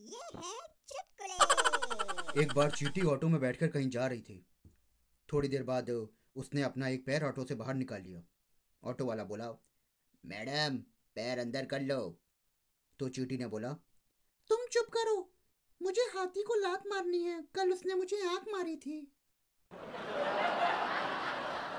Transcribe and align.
ये 0.00 0.20
है 0.36 0.52
चुटकुले। 0.88 2.42
एक 2.42 2.52
बार 2.52 2.70
चींटी 2.70 3.00
ऑटो 3.06 3.28
में 3.28 3.40
बैठकर 3.40 3.68
कहीं 3.68 3.88
जा 3.90 4.06
रही 4.06 4.20
थी। 4.20 4.44
थोड़ी 5.28 5.48
देर 5.48 5.62
बाद 5.62 5.90
उसने 6.36 6.62
अपना 6.62 6.88
एक 6.88 7.04
पैर 7.06 7.24
ऑटो 7.24 7.44
से 7.44 7.54
बाहर 7.54 7.74
निकाल 7.74 8.02
लिया। 8.02 8.22
ऑटो 8.82 9.04
वाला 9.04 9.24
बोला, 9.24 9.48
मैडम, 10.24 10.76
पैर 11.16 11.38
अंदर 11.38 11.66
कर 11.66 11.80
लो। 11.80 12.00
तो 13.00 13.08
चींटी 13.08 13.38
ने 13.38 13.46
बोला, 13.46 13.72
तुम 14.50 14.66
चुप 14.72 14.86
करो, 14.92 15.16
मुझे 15.80 16.02
हाथी 16.14 16.42
को 16.42 16.54
लात 16.54 16.86
मारनी 16.86 17.22
है। 17.24 17.40
कल 17.54 17.72
उसने 17.72 17.94
मुझे 17.94 18.26
आँख 18.28 18.48
मारी 18.52 18.76
थी। 18.76 19.00